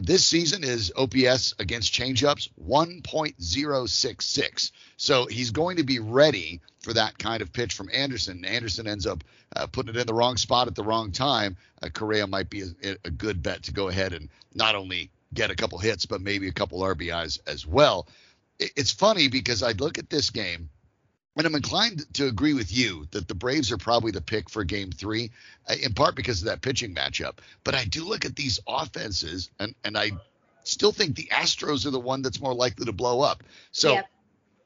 This 0.00 0.24
season 0.24 0.62
is 0.62 0.92
OPS 0.96 1.54
against 1.58 1.92
changeups 1.92 2.50
1.066. 2.64 4.70
So 4.96 5.26
he's 5.26 5.50
going 5.50 5.78
to 5.78 5.82
be 5.82 5.98
ready 5.98 6.60
for 6.78 6.92
that 6.92 7.18
kind 7.18 7.42
of 7.42 7.52
pitch 7.52 7.74
from 7.74 7.90
Anderson. 7.92 8.44
Anderson 8.44 8.86
ends 8.86 9.06
up 9.06 9.24
uh, 9.56 9.66
putting 9.66 9.96
it 9.96 10.00
in 10.00 10.06
the 10.06 10.14
wrong 10.14 10.36
spot 10.36 10.68
at 10.68 10.76
the 10.76 10.84
wrong 10.84 11.10
time. 11.10 11.56
Uh, 11.82 11.88
Correa 11.88 12.28
might 12.28 12.48
be 12.48 12.62
a, 12.84 12.96
a 13.04 13.10
good 13.10 13.42
bet 13.42 13.64
to 13.64 13.72
go 13.72 13.88
ahead 13.88 14.12
and 14.12 14.28
not 14.54 14.76
only 14.76 15.10
get 15.34 15.50
a 15.50 15.56
couple 15.56 15.78
hits, 15.78 16.06
but 16.06 16.20
maybe 16.20 16.46
a 16.46 16.52
couple 16.52 16.78
RBIs 16.80 17.40
as 17.48 17.66
well. 17.66 18.06
it's 18.60 18.92
funny 18.92 19.26
because 19.28 19.64
I 19.64 19.72
look 19.72 19.98
at 19.98 20.10
this 20.10 20.30
game 20.30 20.70
and 21.38 21.46
I'm 21.46 21.54
inclined 21.54 22.12
to 22.14 22.26
agree 22.26 22.52
with 22.52 22.76
you 22.76 23.06
that 23.12 23.28
the 23.28 23.34
Braves 23.34 23.70
are 23.70 23.78
probably 23.78 24.10
the 24.10 24.20
pick 24.20 24.50
for 24.50 24.64
game 24.64 24.90
three, 24.90 25.30
uh, 25.70 25.74
in 25.80 25.94
part 25.94 26.16
because 26.16 26.40
of 26.40 26.46
that 26.46 26.60
pitching 26.60 26.94
matchup. 26.94 27.38
But 27.62 27.76
I 27.76 27.84
do 27.84 28.04
look 28.04 28.24
at 28.24 28.34
these 28.34 28.58
offenses, 28.66 29.48
and, 29.60 29.74
and 29.84 29.96
I 29.96 30.10
still 30.64 30.90
think 30.90 31.14
the 31.14 31.28
Astros 31.32 31.86
are 31.86 31.90
the 31.90 32.00
one 32.00 32.22
that's 32.22 32.40
more 32.40 32.54
likely 32.54 32.86
to 32.86 32.92
blow 32.92 33.20
up. 33.20 33.44
So 33.70 33.92
yep. 33.92 34.08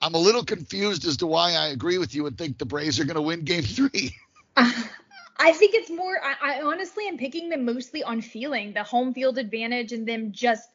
I'm 0.00 0.14
a 0.14 0.18
little 0.18 0.44
confused 0.44 1.06
as 1.06 1.18
to 1.18 1.26
why 1.26 1.52
I 1.52 1.68
agree 1.68 1.98
with 1.98 2.14
you 2.14 2.26
and 2.26 2.36
think 2.36 2.56
the 2.56 2.64
Braves 2.64 2.98
are 2.98 3.04
going 3.04 3.16
to 3.16 3.22
win 3.22 3.44
game 3.44 3.62
three. 3.62 4.16
I 4.56 5.52
think 5.52 5.74
it's 5.74 5.90
more, 5.90 6.18
I, 6.22 6.58
I 6.58 6.62
honestly 6.62 7.06
am 7.06 7.18
picking 7.18 7.50
them 7.50 7.66
mostly 7.66 8.02
on 8.02 8.22
feeling 8.22 8.72
the 8.72 8.82
home 8.82 9.12
field 9.12 9.36
advantage 9.36 9.92
and 9.92 10.08
them 10.08 10.32
just 10.32 10.68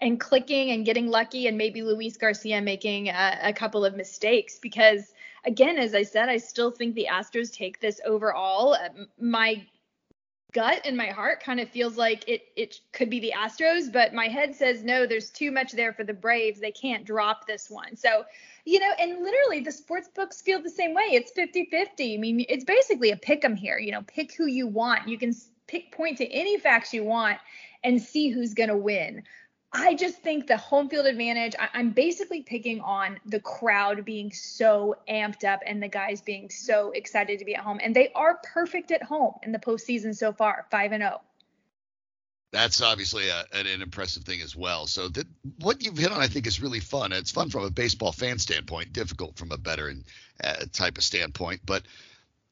and 0.00 0.18
clicking 0.18 0.70
and 0.70 0.84
getting 0.84 1.08
lucky 1.08 1.46
and 1.46 1.56
maybe 1.56 1.82
Luis 1.82 2.16
Garcia 2.16 2.60
making 2.60 3.08
a, 3.08 3.38
a, 3.42 3.52
couple 3.52 3.84
of 3.84 3.96
mistakes 3.96 4.58
because 4.58 5.12
again 5.46 5.78
as 5.78 5.94
I 5.94 6.02
said 6.02 6.28
I 6.28 6.36
still 6.36 6.70
think 6.70 6.94
the 6.94 7.08
Astros 7.10 7.52
take 7.52 7.80
this 7.80 8.00
overall. 8.04 8.74
Uh, 8.74 9.04
my 9.18 9.66
gut 10.52 10.80
and 10.84 10.96
my 10.96 11.08
heart 11.08 11.42
kind 11.42 11.58
of 11.58 11.68
feels 11.68 11.96
like 11.96 12.28
it 12.28 12.42
it 12.56 12.80
could 12.92 13.10
be 13.10 13.20
the 13.20 13.32
Astros 13.36 13.92
but 13.92 14.14
my 14.14 14.28
head 14.28 14.54
says 14.54 14.84
no 14.84 15.06
there's 15.06 15.30
too 15.30 15.50
much 15.50 15.72
there 15.72 15.92
for 15.92 16.04
the 16.04 16.14
Braves. 16.14 16.60
They 16.60 16.72
can't 16.72 17.04
drop 17.04 17.46
this 17.46 17.70
one. 17.70 17.96
So 17.96 18.24
you 18.64 18.80
know 18.80 18.92
and 18.98 19.22
literally 19.22 19.60
the 19.60 19.72
sports 19.72 20.08
books 20.14 20.40
feel 20.40 20.62
the 20.62 20.70
same 20.70 20.94
way. 20.94 21.04
It's 21.10 21.32
50-50 21.32 22.14
I 22.14 22.18
mean 22.18 22.44
it's 22.48 22.64
basically 22.64 23.10
a 23.10 23.16
pick 23.16 23.44
'em 23.44 23.56
here 23.56 23.78
you 23.78 23.92
know 23.92 24.02
pick 24.02 24.34
who 24.34 24.46
you 24.46 24.66
want. 24.66 25.08
You 25.08 25.18
can 25.18 25.32
pick 25.66 25.92
point 25.92 26.18
to 26.18 26.26
any 26.26 26.58
facts 26.58 26.92
you 26.92 27.04
want 27.04 27.38
and 27.82 28.00
see 28.00 28.28
who's 28.28 28.54
going 28.54 28.70
to 28.70 28.76
win 28.76 29.22
I 29.76 29.96
just 29.96 30.18
think 30.18 30.46
the 30.46 30.56
home 30.56 30.88
field 30.88 31.04
advantage, 31.06 31.56
I, 31.58 31.80
am 31.80 31.90
basically 31.90 32.42
picking 32.42 32.80
on 32.80 33.18
the 33.26 33.40
crowd 33.40 34.04
being 34.04 34.32
so 34.32 34.94
amped 35.08 35.42
up 35.42 35.62
and 35.66 35.82
the 35.82 35.88
guys 35.88 36.22
being 36.22 36.48
so 36.48 36.92
excited 36.92 37.40
to 37.40 37.44
be 37.44 37.56
at 37.56 37.64
home. 37.64 37.80
And 37.82 37.94
they 37.94 38.12
are 38.14 38.40
perfect 38.44 38.92
at 38.92 39.02
home 39.02 39.34
in 39.42 39.50
the 39.50 39.58
postseason 39.58 40.14
so 40.14 40.32
far, 40.32 40.66
5 40.70 40.92
and 40.92 41.02
0. 41.02 41.20
That's 42.52 42.80
obviously 42.82 43.28
a, 43.28 43.44
an, 43.52 43.66
an, 43.66 43.82
impressive 43.82 44.22
thing 44.22 44.40
as 44.42 44.54
well. 44.54 44.86
So 44.86 45.08
that, 45.08 45.26
what 45.58 45.84
you've 45.84 45.98
hit 45.98 46.12
on, 46.12 46.20
I 46.20 46.28
think, 46.28 46.46
is 46.46 46.62
really 46.62 46.78
fun. 46.78 47.10
It's 47.10 47.32
fun 47.32 47.50
from 47.50 47.64
a 47.64 47.70
baseball 47.70 48.12
fan 48.12 48.38
standpoint, 48.38 48.92
difficult 48.92 49.36
from 49.36 49.50
a 49.50 49.56
veteran 49.56 50.04
uh, 50.42 50.66
type 50.72 50.98
of 50.98 51.02
standpoint. 51.02 51.62
But 51.66 51.82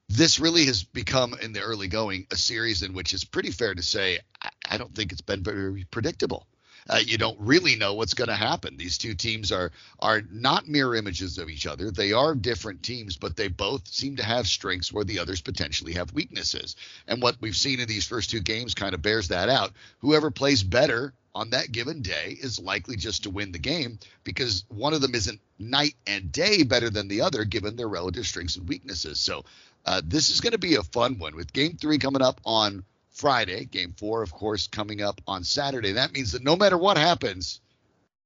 this 0.09 0.41
really 0.41 0.67
has 0.67 0.83
become, 0.83 1.35
in 1.41 1.53
the 1.53 1.61
early 1.61 1.87
going, 1.87 2.27
a 2.33 2.37
series 2.37 2.83
in 2.83 2.95
which 2.95 3.15
it's 3.15 3.23
pretty 3.23 3.53
fair 3.53 3.77
to 3.77 3.83
say 3.83 4.19
I, 4.43 4.49
I 4.73 4.77
don't 4.77 4.93
think 4.93 5.13
it's 5.13 5.21
been 5.21 5.45
very 5.45 5.85
predictable 5.89 6.49
uh, 6.89 7.01
you 7.05 7.19
don't 7.19 7.39
really 7.41 7.77
know 7.77 7.95
what's 7.95 8.15
going 8.15 8.29
to 8.29 8.35
happen. 8.35 8.77
These 8.77 8.99
two 8.99 9.15
teams 9.15 9.53
are 9.53 9.73
are 10.01 10.23
not 10.31 10.69
mirror 10.69 10.95
images 10.97 11.39
of 11.39 11.49
each 11.49 11.67
other. 11.67 11.91
They 11.91 12.13
are 12.13 12.35
different 12.35 12.83
teams, 12.83 13.17
but 13.17 13.37
they 13.37 13.49
both 13.49 13.87
seem 13.89 14.17
to 14.17 14.25
have 14.25 14.47
strengths 14.47 14.93
where 14.93 15.05
the 15.05 15.19
others 15.19 15.41
potentially 15.41 15.93
have 15.95 16.13
weaknesses. 16.13 16.77
And 17.07 17.23
what 17.23 17.37
we've 17.41 17.57
seen 17.57 17.81
in 17.81 17.89
these 17.89 18.07
first 18.07 18.31
two 18.31 18.41
games 18.41 18.75
kind 18.75 18.95
of 18.95 19.03
bears 19.03 19.29
that 19.29 19.49
out. 19.49 19.73
Whoever 20.01 20.31
plays 20.31 20.63
better 20.63 21.15
on 21.35 21.51
that 21.51 21.73
given 21.73 22.03
day 22.03 22.37
is 22.41 22.59
likely 22.59 22.97
just 22.97 23.23
to 23.23 23.31
win 23.31 23.53
the 23.53 23.59
game 23.59 23.99
because 24.25 24.65
one 24.69 24.93
of 24.93 25.01
them 25.01 25.15
isn't 25.15 25.41
night 25.59 25.95
and 26.07 26.31
day 26.31 26.63
better 26.63 26.91
than 26.91 27.09
the 27.09 27.23
other 27.23 27.45
given 27.45 27.77
their 27.77 27.89
relative 27.89 28.27
strengths 28.27 28.57
and 28.57 28.69
weaknesses. 28.69 29.19
So 29.19 29.45
uh, 29.87 30.03
this 30.05 30.31
is 30.31 30.41
going 30.41 30.53
to 30.53 30.59
be 30.59 30.75
a 30.75 30.83
fun 30.83 31.19
one 31.19 31.35
with 31.35 31.53
game 31.53 31.77
three 31.77 31.99
coming 31.99 32.23
up 32.23 32.41
on 32.45 32.85
Friday. 33.13 33.65
Game 33.65 33.95
four, 33.97 34.23
of 34.23 34.33
course, 34.33 34.67
coming 34.67 35.03
up 35.03 35.21
on 35.27 35.45
Saturday. 35.45 35.93
That 35.93 36.13
means 36.13 36.33
that 36.33 36.43
no 36.43 36.57
matter 36.57 36.79
what 36.79 36.97
happens, 36.97 37.61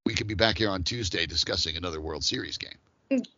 we 0.05 0.15
can 0.15 0.27
be 0.27 0.35
back 0.35 0.59
here 0.59 0.71
on 0.71 0.85
Tuesday 0.85 1.27
discussing 1.27 1.77
another 1.77 2.01
World 2.01 2.25
Series 2.25 2.59
game. 2.59 2.79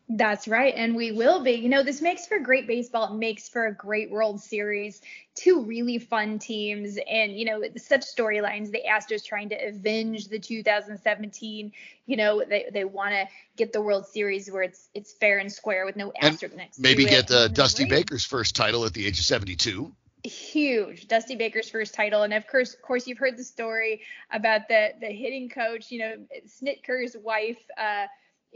That's 0.08 0.48
right. 0.48 0.72
And 0.74 0.96
we 0.96 1.12
will 1.12 1.42
be. 1.42 1.52
You 1.52 1.68
know, 1.68 1.82
this 1.82 2.00
makes 2.00 2.26
for 2.26 2.38
great 2.38 2.66
baseball. 2.66 3.12
It 3.12 3.18
makes 3.18 3.48
for 3.48 3.66
a 3.66 3.74
great 3.74 4.10
World 4.10 4.40
Series. 4.40 5.02
Two 5.34 5.62
really 5.62 5.98
fun 5.98 6.38
teams. 6.38 6.98
And, 7.10 7.32
you 7.32 7.44
know, 7.44 7.62
such 7.76 8.00
storylines. 8.00 8.70
The 8.70 8.82
Astros 8.88 9.24
trying 9.24 9.50
to 9.50 9.56
avenge 9.56 10.28
the 10.28 10.38
2017. 10.38 11.72
You 12.06 12.16
know, 12.16 12.42
they, 12.48 12.66
they 12.72 12.84
want 12.84 13.10
to 13.10 13.28
get 13.56 13.74
the 13.74 13.82
World 13.82 14.06
Series 14.06 14.50
where 14.50 14.62
it's 14.62 14.88
it's 14.94 15.12
fair 15.12 15.38
and 15.38 15.52
square 15.52 15.84
with 15.84 15.96
no 15.96 16.12
asterisk 16.18 16.56
next 16.56 16.78
Maybe 16.78 17.04
get 17.04 17.30
uh, 17.30 17.48
Dusty 17.48 17.84
Baker's 17.84 18.24
first 18.24 18.56
title 18.56 18.86
at 18.86 18.94
the 18.94 19.06
age 19.06 19.18
of 19.18 19.24
72 19.26 19.92
huge 20.24 21.08
Dusty 21.08 21.36
Baker's 21.36 21.70
first 21.70 21.94
title 21.94 22.22
and 22.22 22.34
of 22.34 22.46
course 22.46 22.74
of 22.74 22.82
course 22.82 23.06
you've 23.06 23.18
heard 23.18 23.36
the 23.36 23.44
story 23.44 24.02
about 24.32 24.68
the 24.68 24.90
the 25.00 25.06
hitting 25.06 25.48
coach 25.48 25.90
you 25.90 26.00
know 26.00 26.14
Snitker's 26.46 27.16
wife 27.22 27.58
uh 27.78 28.06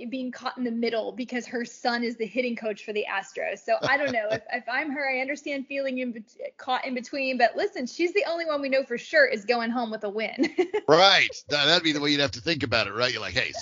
being 0.08 0.32
caught 0.32 0.56
in 0.56 0.64
the 0.64 0.70
middle 0.70 1.12
because 1.12 1.46
her 1.46 1.64
son 1.64 2.02
is 2.02 2.16
the 2.16 2.26
hitting 2.26 2.56
coach 2.56 2.84
for 2.84 2.92
the 2.92 3.04
Astros. 3.10 3.58
So 3.58 3.76
I 3.82 3.96
don't 3.96 4.12
know 4.12 4.28
if, 4.30 4.42
if 4.52 4.64
I'm 4.68 4.90
her, 4.90 5.08
I 5.08 5.20
understand 5.20 5.66
feeling 5.66 5.98
in, 5.98 6.24
caught 6.56 6.86
in 6.86 6.94
between. 6.94 7.38
But 7.38 7.56
listen, 7.56 7.86
she's 7.86 8.12
the 8.14 8.24
only 8.26 8.46
one 8.46 8.60
we 8.60 8.68
know 8.68 8.84
for 8.84 8.96
sure 8.96 9.26
is 9.26 9.44
going 9.44 9.70
home 9.70 9.90
with 9.90 10.04
a 10.04 10.08
win. 10.08 10.48
right. 10.88 11.28
That'd 11.48 11.82
be 11.82 11.92
the 11.92 12.00
way 12.00 12.10
you'd 12.10 12.20
have 12.20 12.30
to 12.32 12.40
think 12.40 12.62
about 12.62 12.86
it, 12.86 12.94
right? 12.94 13.12
You're 13.12 13.20
like, 13.20 13.34
hey, 13.34 13.52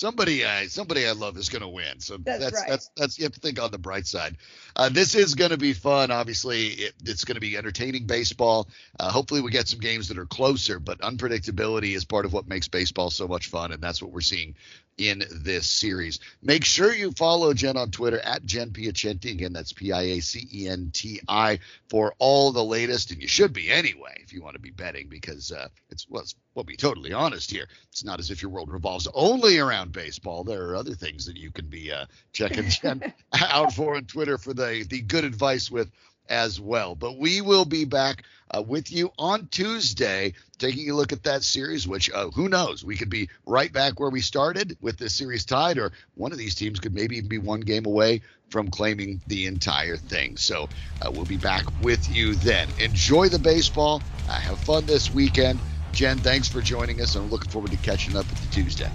somebody 0.00 0.46
I 0.46 0.66
somebody 0.66 1.06
I 1.06 1.12
love 1.12 1.36
is 1.36 1.50
going 1.50 1.62
to 1.62 1.68
win. 1.68 2.00
So 2.00 2.16
that's 2.16 2.40
that's, 2.42 2.54
right. 2.54 2.68
that's, 2.68 2.90
that's 2.96 3.18
you 3.18 3.24
have 3.24 3.32
to 3.34 3.40
think 3.40 3.60
on 3.60 3.70
the 3.70 3.78
bright 3.78 4.06
side. 4.06 4.36
Uh, 4.74 4.88
this 4.88 5.14
is 5.14 5.34
going 5.34 5.50
to 5.50 5.58
be 5.58 5.74
fun. 5.74 6.10
Obviously, 6.10 6.68
it, 6.68 6.94
it's 7.04 7.24
going 7.24 7.34
to 7.34 7.40
be 7.40 7.56
entertaining 7.56 8.06
baseball. 8.06 8.68
Uh, 8.98 9.10
hopefully, 9.10 9.42
we 9.42 9.50
get 9.50 9.68
some 9.68 9.80
games 9.80 10.08
that 10.08 10.18
are 10.18 10.26
closer, 10.26 10.80
but 10.80 10.98
unpredictability 11.00 11.94
is 11.94 12.04
part 12.04 12.24
of 12.24 12.32
what 12.32 12.48
makes 12.48 12.66
baseball 12.66 13.10
so 13.10 13.28
much 13.28 13.48
fun, 13.48 13.72
and 13.72 13.82
that's 13.82 14.02
what 14.02 14.10
we're 14.10 14.20
seeing 14.22 14.54
in 14.96 15.24
this 15.30 15.68
series. 15.68 16.20
Make 16.42 16.64
sure 16.64 16.94
you 16.94 17.12
follow 17.12 17.54
Jen 17.54 17.76
on 17.76 17.90
Twitter 17.90 18.20
at 18.20 18.44
Jen 18.44 18.70
Piacenti. 18.70 19.32
Again, 19.32 19.52
that's 19.52 19.72
P 19.72 19.92
I 19.92 20.02
A 20.02 20.20
C 20.20 20.46
E 20.52 20.68
N 20.68 20.90
T 20.92 21.20
I 21.28 21.60
for 21.88 22.14
all 22.18 22.52
the 22.52 22.64
latest, 22.64 23.10
and 23.10 23.20
you 23.20 23.28
should 23.28 23.52
be 23.52 23.70
anyway 23.70 24.20
if 24.22 24.32
you 24.32 24.42
want 24.42 24.54
to 24.54 24.60
be 24.60 24.70
betting 24.70 25.08
because 25.08 25.52
uh, 25.52 25.68
it's 25.90 26.06
well, 26.08 26.22
it's, 26.22 26.34
we'll 26.54 26.64
be 26.64 26.76
totally 26.76 27.12
honest 27.12 27.50
here. 27.50 27.66
It's 27.90 28.04
not 28.04 28.20
as 28.20 28.30
if 28.30 28.42
your 28.42 28.50
world 28.50 28.70
revolves 28.70 29.08
only 29.14 29.58
around 29.58 29.92
baseball. 29.92 30.44
There 30.44 30.68
are 30.68 30.76
other 30.76 30.94
things 30.94 31.26
that 31.26 31.36
you 31.36 31.50
can 31.50 31.66
be 31.66 31.90
uh, 31.90 32.06
checking 32.32 32.68
Jen 32.68 33.12
out 33.32 33.72
for 33.72 33.96
on 33.96 34.04
Twitter 34.04 34.38
for 34.38 34.52
the 34.52 34.84
the 34.88 35.00
good 35.00 35.24
advice 35.24 35.70
with 35.70 35.90
as 36.30 36.60
well. 36.60 36.94
But 36.94 37.18
we 37.18 37.40
will 37.40 37.64
be 37.64 37.84
back 37.84 38.24
uh, 38.52 38.62
with 38.62 38.90
you 38.90 39.12
on 39.18 39.48
Tuesday, 39.48 40.32
taking 40.58 40.90
a 40.90 40.94
look 40.94 41.12
at 41.12 41.24
that 41.24 41.42
series, 41.42 41.86
which 41.86 42.10
uh, 42.10 42.30
who 42.30 42.48
knows? 42.48 42.84
We 42.84 42.96
could 42.96 43.10
be 43.10 43.28
right 43.46 43.72
back 43.72 44.00
where 44.00 44.10
we 44.10 44.20
started 44.20 44.76
with 44.80 44.96
this 44.96 45.14
series 45.14 45.44
tied, 45.44 45.78
or 45.78 45.92
one 46.14 46.32
of 46.32 46.38
these 46.38 46.54
teams 46.54 46.80
could 46.80 46.94
maybe 46.94 47.16
even 47.16 47.28
be 47.28 47.38
one 47.38 47.60
game 47.60 47.86
away 47.86 48.22
from 48.48 48.68
claiming 48.68 49.20
the 49.28 49.46
entire 49.46 49.96
thing. 49.96 50.36
So 50.36 50.68
uh, 51.02 51.10
we'll 51.12 51.24
be 51.24 51.36
back 51.36 51.64
with 51.82 52.08
you 52.14 52.34
then. 52.36 52.68
Enjoy 52.80 53.28
the 53.28 53.38
baseball. 53.38 54.02
Uh, 54.28 54.32
have 54.32 54.58
fun 54.58 54.86
this 54.86 55.12
weekend. 55.12 55.60
Jen, 55.92 56.18
thanks 56.18 56.48
for 56.48 56.60
joining 56.60 57.00
us. 57.00 57.14
I'm 57.16 57.30
looking 57.30 57.50
forward 57.50 57.70
to 57.72 57.76
catching 57.78 58.16
up 58.16 58.28
with 58.28 58.56
you 58.56 58.64
Tuesday. 58.64 58.90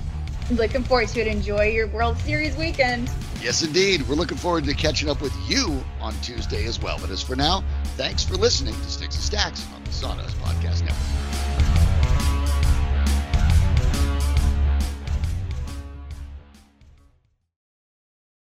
Looking 0.51 0.83
forward 0.83 1.07
to 1.09 1.21
it. 1.21 1.27
Enjoy 1.27 1.63
your 1.63 1.87
World 1.87 2.17
Series 2.19 2.55
weekend. 2.55 3.09
Yes, 3.41 3.61
indeed. 3.63 4.07
We're 4.07 4.15
looking 4.15 4.37
forward 4.37 4.63
to 4.65 4.73
catching 4.73 5.09
up 5.09 5.21
with 5.21 5.35
you 5.47 5.83
on 5.99 6.13
Tuesday 6.21 6.65
as 6.65 6.81
well. 6.81 6.97
But 6.99 7.09
as 7.11 7.21
for 7.21 7.35
now, 7.35 7.63
thanks 7.95 8.23
for 8.23 8.35
listening 8.35 8.73
to 8.73 8.89
Sticks 8.89 9.15
and 9.15 9.23
Stacks 9.23 9.65
on 9.75 9.83
the 9.83 9.91
Sawdust 9.91 10.37
Podcast 10.39 10.81
Network. 10.81 11.34